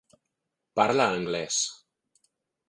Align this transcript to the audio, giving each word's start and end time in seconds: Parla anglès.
Parla 0.79 1.07
anglès. 1.19 1.61